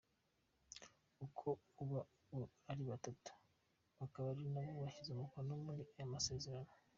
[1.81, 1.99] Aba
[2.35, 2.39] uko
[2.71, 3.31] ari batatu
[3.99, 6.71] bakaba ari nabo bashyize umukono kuri ayo masezerano.